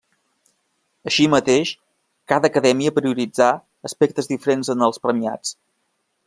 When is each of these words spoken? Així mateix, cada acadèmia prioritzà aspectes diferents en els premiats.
Així 1.11 1.27
mateix, 1.33 1.73
cada 2.33 2.51
acadèmia 2.53 2.95
prioritzà 2.97 3.51
aspectes 3.91 4.31
diferents 4.33 4.73
en 4.77 4.87
els 4.89 5.03
premiats. 5.05 5.55